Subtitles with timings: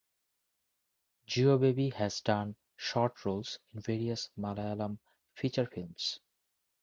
[1.27, 4.97] Jeo baby has done short roles in various Malayalam
[5.35, 6.19] feature films.